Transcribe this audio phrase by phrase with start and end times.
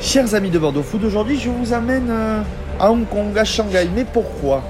[0.00, 2.42] Chers amis de Bordeaux Food, aujourd'hui je vous amène euh,
[2.78, 3.88] à Hong Kong, à Shanghai.
[3.94, 4.62] Mais pourquoi?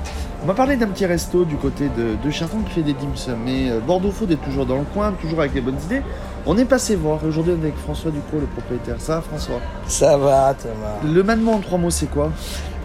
[0.42, 3.14] On m'a parlé d'un petit resto du côté de, de Charton qui fait des dim
[3.14, 3.36] sum.
[3.44, 6.02] Mais euh, Bordeaux Food est toujours dans le coin, toujours avec les bonnes idées.
[6.46, 7.18] On est passé voir.
[7.26, 8.96] Aujourd'hui on est avec François Ducrot, le propriétaire.
[8.98, 9.60] Ça va François?
[9.88, 11.12] Ça va, Thomas.
[11.14, 12.30] Le Manmo en trois mots, c'est quoi?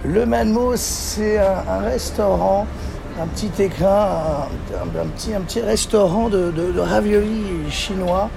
[0.03, 2.65] Le Manmo, c'est un, un restaurant,
[3.21, 8.29] un petit écrin, un, un- un petit, un petit restaurant de, de, de raviolis chinois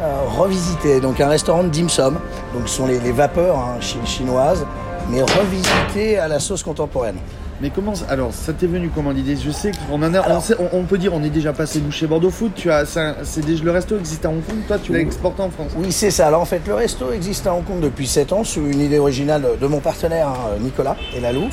[0.00, 1.00] euh, revisité.
[1.00, 2.14] Donc un restaurant de dim sum.
[2.54, 4.64] Donc ce sont les, les vapeurs hein, chi- chinoises,
[5.10, 7.16] mais revisité à la sauce contemporaine.
[7.60, 9.34] Mais comment alors ça t'est venu comment l'idée?
[9.36, 11.80] Je sais qu'on en a, on, sait- on- on peut dire on est déjà passé
[11.84, 12.52] nous chez Bordeaux Food.
[12.54, 14.58] Tu as, c'est le resto existe à Hong Kong.
[14.68, 15.72] Toi tu l'as exporté en France.
[15.76, 16.28] Oui, c'est ça.
[16.28, 19.00] Alors en fait, le resto existe à Hong Kong depuis 7 ans sous une idée
[19.00, 21.50] originale de mon partenaire hein, Nicolas et la Louvre.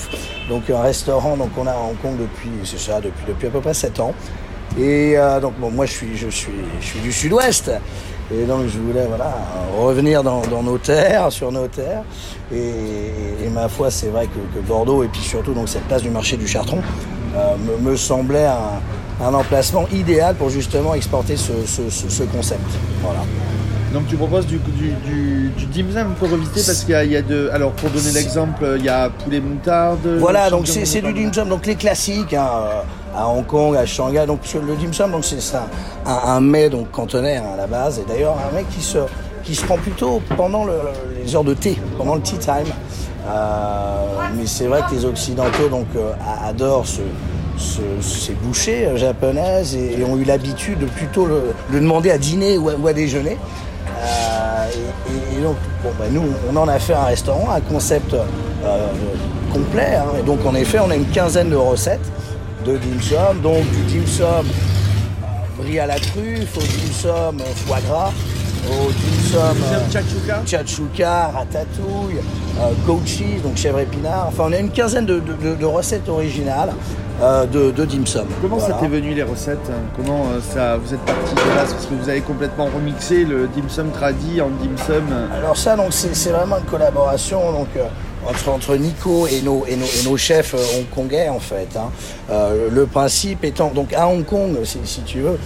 [0.48, 3.49] Donc un restaurant donc on a à Hong Kong depuis c'est ça depuis depuis à
[3.49, 4.13] peu près 7 ans.
[4.80, 6.52] Et euh, donc bon, moi je suis je suis
[6.82, 7.72] je suis du Sud-Ouest
[8.34, 9.34] et donc je voulais voilà
[9.80, 12.02] revenir dans, dans nos terres sur nos terres
[12.54, 12.58] et,
[13.46, 16.10] et ma foi c'est vrai que, que Bordeaux et puis surtout donc cette place du
[16.10, 16.80] marché du Chartron
[17.38, 22.24] euh, me, me semblait un, un emplacement idéal pour justement exporter ce, ce, ce- ce
[22.24, 22.62] concept.
[23.02, 23.20] Voilà.
[23.94, 27.16] Donc tu proposes du, du, du, du dim sum pour revisiter parce qu'il y, y
[27.16, 27.50] a de.
[27.54, 30.18] Alors pour donner l'exemple, il y a poulet moutarde.
[30.20, 32.82] Voilà, donc c'est du dim sum, donc les classiques hein, euh,
[33.18, 34.26] à Hong Kong, à Shanghai.
[34.26, 37.99] Donc le dim sum, donc c'est un, un mets donc cantonais hein, à la base,
[37.99, 38.99] et d'ailleurs un mec qui se
[39.44, 40.74] qui se prend plutôt pendant le-
[41.24, 42.66] les heures de thé, pendant le tea time.
[43.27, 43.96] Euh,
[44.35, 46.12] mais c'est vrai que les occidentaux donc euh,
[46.48, 47.02] adorent ce,
[47.57, 52.57] ce- ces bouchées euh, japonaises et, ont eu l'habitude de plutôt le, demander à dîner
[52.57, 53.38] ou à, déjeuner.
[55.38, 55.55] Et, donc,
[56.00, 58.16] bah, nous, on en a fait un restaurant, un concept
[59.54, 59.96] complet.
[59.96, 60.05] hein.
[60.20, 62.02] Et donc, en effet, on a une quinzaine de recettes
[62.66, 67.40] de dim sum, donc du dim sum euh, brie à la truffe, au dim sum
[67.40, 68.12] euh, foie gras,
[68.69, 71.28] au dim sum euh, Chachuka.
[71.34, 72.18] ratatouille,
[72.59, 74.25] euh, goat cheese, donc chèvre épinard.
[74.30, 76.74] Enfin, on a une quinzaine de, de- de- de recettes originales
[77.22, 78.25] euh, de, de dim sum.
[78.41, 78.74] Comment Voilà.
[78.75, 81.63] ça t'est venu les recettes Comment euh, ça vous êtes parti de là?
[81.69, 85.03] Parce que vous avez complètement remixé le dim sum tradi en dim sum.
[85.38, 87.68] Alors ça, donc c'est c'est vraiment une collaboration donc
[88.28, 91.68] entre, Nico et nos, et nos, et nos chefs euh, hongkongais en fait.
[91.78, 91.91] hein.
[92.30, 95.38] Euh, le principe étant donc à Hong Kong, si, si tu veux.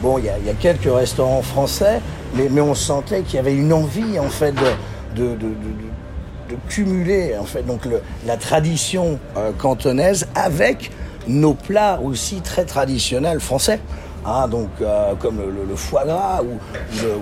[0.00, 2.00] Bon, il y a, y a quelques restaurants français,
[2.34, 4.52] mais, mais on sentait qu'il y avait une envie en fait
[5.14, 5.46] de, de, de,
[6.68, 7.80] cumuler en fait donc
[8.24, 10.92] la tradition euh, cantonaise avec
[11.26, 13.80] nos plats aussi très traditionnels français.
[14.24, 14.68] Hein, donc
[15.20, 16.58] comme le, foie gras ou
[17.00, 17.12] le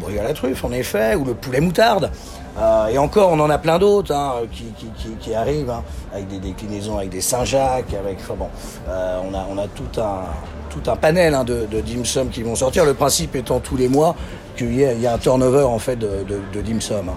[0.00, 2.10] brie à la truffe en effet, ou le poulet moutarde.
[2.56, 4.86] Euh, et encore, on en a plein d'autres hein, qui, qui,
[5.18, 5.82] qui, arrivent hein,
[6.12, 8.18] avec des déclinaisons, avec des Saint-Jacques, avec.
[8.20, 8.48] Enfin bon,
[8.88, 10.22] euh, on a on a tout un
[10.70, 12.84] tout un panel hein, de, de dim sum qui vont sortir.
[12.84, 14.14] Le principe étant tous les mois
[14.56, 17.10] qu'il y, a- un turnover en fait de, de, dim sum.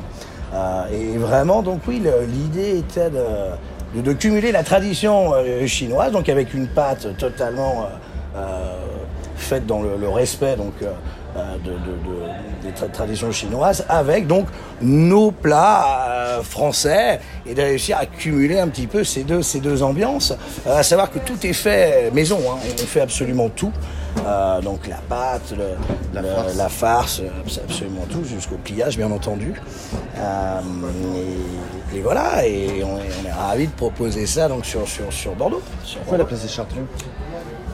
[0.53, 5.33] Euh, et vraiment, donc oui, l'idée était de, cumuler la tradition
[5.67, 7.87] chinoise, donc avec une pâte totalement
[9.35, 10.73] faite dans le, le respect donc
[11.63, 14.47] de, de- de- des tra- traditions chinoises, avec donc
[14.81, 19.59] nos plats euh, français, et de réussir à cumuler un petit peu ces deux ces
[19.59, 20.33] deux ambiances.
[20.65, 23.71] Euh, à savoir que tout est fait maison, hein, on fait absolument tout.
[24.25, 25.75] Euh, donc la pâte, le-
[26.13, 26.55] La le- farce.
[26.57, 29.53] la farce, euh, c'est absolument tout, jusqu'au pliage bien entendu.
[30.17, 30.59] Euh,
[31.93, 35.13] et, et voilà, et on est, on est ravis de proposer ça donc sur, sur,
[35.13, 35.61] sur Bordeaux.
[35.83, 36.87] Sur Pourquoi la place des Chartrons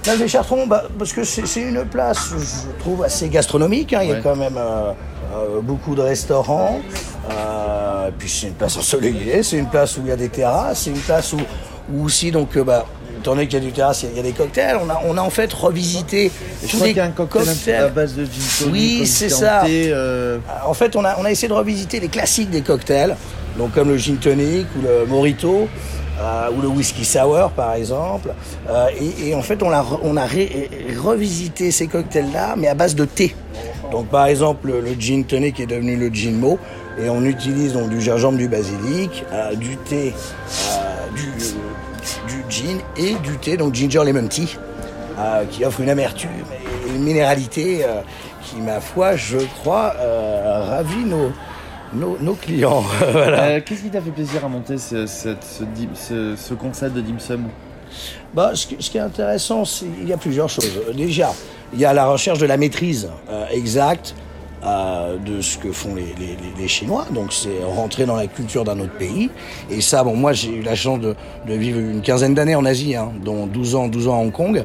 [0.03, 3.93] Place des Chartrons, bah, parce que c'est une place, je trouve, assez gastronomique.
[3.93, 3.99] hein.
[4.03, 4.21] Il y a Ouais.
[4.21, 4.91] quand même euh,
[5.33, 6.81] euh, beaucoup de restaurants.
[7.31, 10.27] Euh, et puis c'est une place ensoleillée, c'est une place où il y a des
[10.27, 11.37] terrasses, c'est une place où,
[11.93, 12.85] où aussi, donc, euh, bah,
[13.17, 14.77] étant donné qu'il y a du terrasse, il y a- des cocktails.
[14.85, 16.29] On a, on a en fait revisité
[16.61, 17.75] Je tous crois les qu'il y a un cocktail, cocktails.
[17.83, 19.63] à base de gin tonic, Oui, c'est ça.
[19.65, 23.15] euh, En fait, on a, on a essayé de revisiter les classiques des cocktails,
[23.57, 25.67] donc comme le gin tonic ou le mojito.
[26.21, 28.29] euh, ou le whisky sour par exemple
[28.69, 28.87] Euh,
[29.25, 30.25] et, en fait on a, on a
[31.03, 33.35] revisité ces cocktails là mais à base de thé
[33.91, 36.59] donc par exemple le, gin tonic est devenu le gin mo
[37.01, 40.13] et on utilise donc du gingembre du basilic euh, du thé
[41.15, 41.27] du,
[42.31, 44.57] du gin et du thé donc ginger lemon tea
[45.51, 46.29] qui offre une amertume
[46.85, 47.85] et une minéralité
[48.43, 49.93] qui, ma foi, je crois,
[50.69, 51.31] ravit nos,
[51.93, 52.83] nos, nos clients.
[53.11, 53.43] Voilà.
[53.43, 55.29] euh, Qu'est-ce qui t'a fait plaisir à monter ce, ce
[55.75, 57.43] dim- ce- ce concept de dim sum
[58.33, 60.69] Bah, ce, qui, ce qui est intéressant, c'est il y a plusieurs choses.
[60.89, 61.33] Euh, Déjà,
[61.73, 64.15] il y a la recherche de la maîtrise euh, exacte
[64.65, 67.05] euh, de ce que font les, les- les- les Chinois.
[67.11, 69.29] Donc, c'est rentrer dans la culture d'un autre pays.
[69.69, 71.15] Et ça, bon, moi, j'ai eu la chance de,
[71.47, 74.31] de vivre une quinzaine d'années en Asie, hein, dont 12 ans, 12 ans à Hong
[74.31, 74.63] Kong.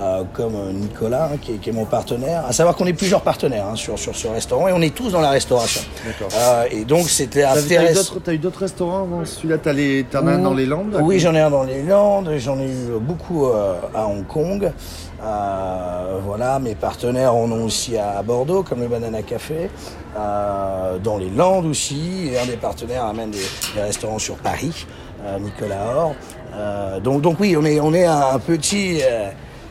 [0.00, 2.46] Euh, comme Nicolas, hein, qui, est, qui, est, mon partenaire.
[2.46, 5.10] À savoir qu'on est plusieurs partenaires hein, sur, sur ce restaurant et on est tous
[5.10, 5.82] dans la restauration.
[6.38, 8.14] Euh, et donc c'était intéressant.
[8.24, 11.40] T'as eu d'autres restaurants avant celui-là T'en as un dans les Landes Oui, j'en ai
[11.40, 14.72] un dans les Landes, j'en ai eu beaucoup euh, à Hong Kong.
[15.20, 19.68] voilà, mes partenaires en ont aussi à Bordeaux, comme le Banana Café,
[20.14, 22.30] dans les Landes aussi.
[22.32, 24.86] Et un des partenaires amène des, des restaurants sur Paris,
[25.40, 26.14] Nicolas Or.
[27.02, 29.02] donc, donc oui, on est, on est un petit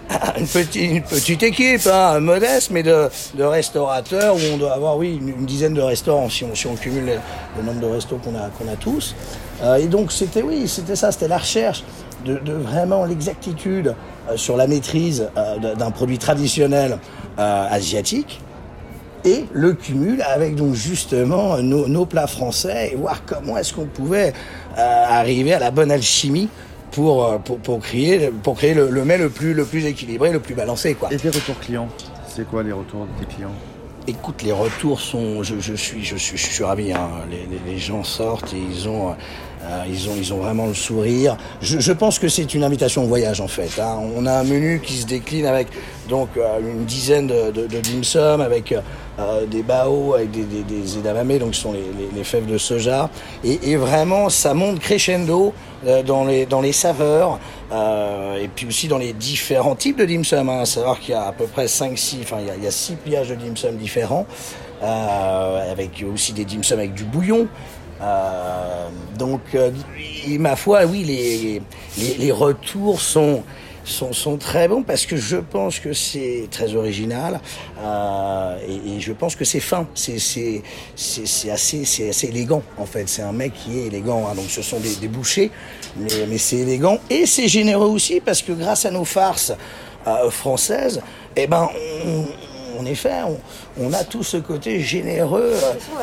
[0.37, 4.97] une petite, une petite équipe, hein, modeste, mais de, de, restaurateurs où on doit avoir,
[4.97, 7.19] oui, une, dizaine de restaurants si on, si on cumule
[7.57, 9.15] le, nombre de restos qu'on a, qu'on a tous.
[9.63, 11.83] Euh, et donc c'était, oui, c'était ça, c'était la recherche
[12.25, 13.95] de, vraiment l'exactitude
[14.29, 16.97] euh, sur la maîtrise euh, d'un produit traditionnel
[17.37, 18.41] asiatique
[19.23, 23.85] et le cumul avec donc justement nos, nos plats français et voir comment est-ce qu'on
[23.85, 24.33] pouvait
[24.75, 26.49] arriver à la bonne alchimie
[26.91, 30.39] pour, pour, pour créer, pour créer le, le, mets le plus, le plus équilibré, le
[30.39, 30.95] plus balancé.
[30.95, 31.11] Quoi.
[31.11, 31.87] Et tes retours clients
[32.27, 33.53] C'est quoi les retours de tes clients?
[34.07, 36.91] Écoute, les retours sont, je, je, suis, je suis, je suis ravi.
[36.91, 37.09] Hein.
[37.29, 40.73] Les, les, les, gens sortent et ils ont, euh, ils ont, ils ont vraiment le
[40.73, 41.37] sourire.
[41.61, 43.79] Je, je pense que c'est une invitation au voyage en fait.
[43.79, 43.99] Hein.
[44.15, 45.67] On a un menu qui se décline avec
[46.07, 48.73] donc euh, une dizaine de, de, de dim sum, avec
[49.19, 53.09] euh, des bao, avec des, des, edamame, donc ce sont les, fèves de soja.
[53.43, 55.53] Et, vraiment, ça monte crescendo
[55.85, 57.39] euh, dans les, dans les saveurs.
[57.71, 60.47] Euh, et puis aussi dans les différents types de dim sum.
[60.49, 62.63] Hein, à savoir qu'il y a à peu près 5-6, enfin il y, a, il
[62.63, 64.25] y a 6 pliages de dim sum différents,
[64.81, 67.47] avec aussi des dim sum avec du bouillon.
[69.17, 69.41] Donc,
[70.27, 71.61] ma foi, oui, les,
[72.17, 73.43] les retours sont,
[73.83, 77.39] sont, sont, très bons parce que je pense que c'est très original
[77.81, 80.15] euh, et, et, je pense que c'est fin, c'est
[81.51, 83.07] assez, assez élégant en fait.
[83.07, 84.35] C'est un mec qui est élégant, hein.
[84.35, 85.51] donc ce sont des, des bouchées,
[85.97, 89.53] mais, mais c'est élégant et c'est généreux aussi parce que grâce à nos farces
[90.07, 91.01] euh, françaises,
[91.35, 91.69] eh ben
[92.05, 92.25] on,
[92.79, 93.37] en effet, on,
[93.83, 95.53] on, a tout ce côté généreux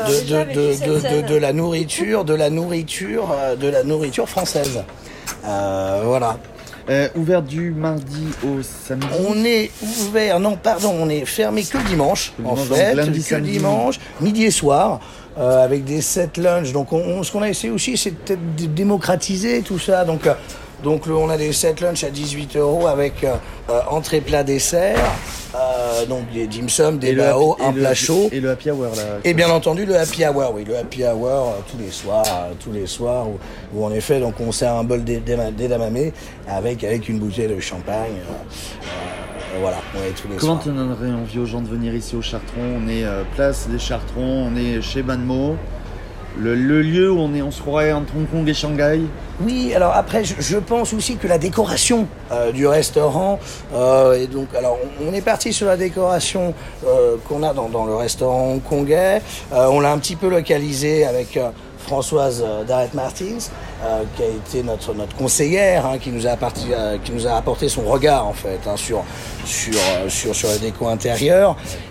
[0.07, 3.29] de, de, de, de, la nourriture, de la nourriture,
[3.59, 4.85] de la nourriture française.
[5.47, 6.39] Euh, voilà.
[6.89, 11.79] Euh, ouvert du mardi au samedi On est ouvert, non, pardon, on est fermé que
[11.79, 15.01] le dimanche, en fait, lundi, que dimanche, midi et soir.
[15.39, 16.73] Euh, avec des set lunch.
[16.73, 20.07] Donc, on, on, ce qu'on a essayé aussi, c'est peut-être de démocratiser tout ça.
[20.07, 20.33] Donc, euh,
[20.83, 23.35] donc, on a des set lunch à 18 euros avec euh,
[23.91, 24.99] entrée, plat, dessert.
[26.09, 28.29] donc, des dim sum, des bao, un plat chaud.
[28.31, 29.03] Et le happy hour, là.
[29.25, 30.65] Et bien entendu, le happy hour, oui.
[30.65, 32.25] Le happy hour, tous les soirs,
[32.63, 33.39] tous les soirs, où,
[33.75, 36.13] où, en effet, donc, on sert un bol d'edamame
[36.49, 38.17] avec, avec une bouteille de champagne.
[39.61, 40.65] voilà, on est tous les Comment soirs.
[40.65, 42.61] tu donnerais envie aux gens de venir ici au Chartron?
[42.85, 45.57] On est euh, place des Chartrons, on est chez Banmo.
[46.39, 49.01] Le, lieu où on, est, on se croirait entre Hong Kong et Shanghai
[49.41, 53.39] Oui, alors après, je, pense aussi que la décoration euh, du restaurant,
[53.75, 56.53] euh, et donc, alors, on, est parti sur la décoration
[56.87, 59.23] euh, qu'on a dans, le restaurant hongkongais.
[59.53, 61.39] On l'a un petit peu localisé avec
[61.79, 63.51] Françoise Darrett Martins,
[64.17, 68.77] qui a été notre, conseillère, hein, qui, nous a apporté, son regard en fait hein,
[68.77, 69.05] sur,
[69.47, 70.35] sur, euh, sur.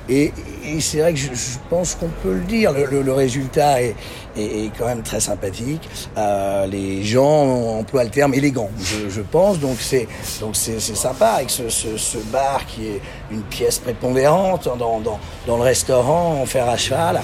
[0.08, 0.32] Et,
[0.64, 3.82] et c'est vrai que je, je pense qu'on peut le dire, le, le, le résultat
[3.82, 3.96] est,
[4.38, 5.82] est, est, quand même très sympathique.
[6.18, 10.08] Euh, les gens emploient le terme élégant, je, je pense, donc c'est
[10.40, 15.20] donc c'est sympa avec ce, ce, ce, bar qui est une pièce prépondérante dans, dans,
[15.48, 17.22] dans le restaurant en fer à cheval,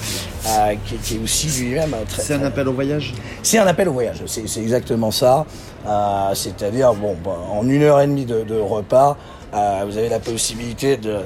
[0.47, 2.23] euh, qui, qui, est aussi lui-même très.
[2.23, 3.13] C'est un appel au voyage?
[3.43, 4.23] C'est un appel au voyage.
[4.25, 5.45] C'est exactement ça.
[5.87, 7.15] Euh, C'est-à-dire bon,
[7.51, 9.17] en une heure et demie de, de repas,
[9.53, 11.19] euh, vous avez la possibilité de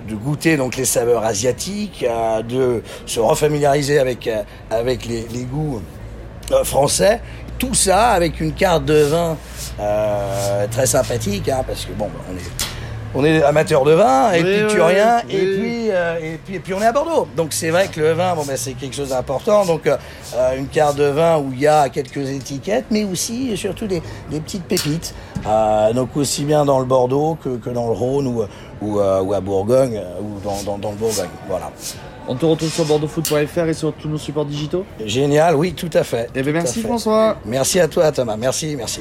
[0.00, 4.42] de, goûter donc les saveurs asiatiques, euh, de se refamiliariser avec, euh,
[5.06, 5.82] les, goûts
[6.50, 7.20] euh, français.
[7.58, 9.36] Tout ça avec une carte de vin
[10.70, 12.73] très sympathique, hein, parce que bon, on est
[13.14, 16.54] on est amateur de vin, et oui, puis rien, oui, et, puis, euh, et, puis,
[16.56, 17.28] et puis on est à Bordeaux.
[17.36, 19.64] Donc c'est vrai que le vin, bon, ben, c'est quelque chose d'important.
[19.64, 19.96] Donc euh,
[20.56, 24.02] une carte de vin où il y a quelques étiquettes, mais aussi et surtout des,
[24.30, 25.14] des petites pépites.
[25.46, 28.44] Euh, donc aussi bien dans le Bordeaux que, que dans le Rhône ou,
[28.82, 31.28] ou, euh, ou à Bourgogne, ou dans, dans, dans, le Bourgogne.
[31.48, 31.70] Voilà.
[32.26, 34.86] On te retrouve sur bordeauxfoot.fr et sur tous nos supports digitaux?
[35.04, 36.30] Génial, oui, tout à fait.
[36.34, 37.36] Eh bien, merci François.
[37.44, 39.00] Merci à toi Thomas, merci, merci.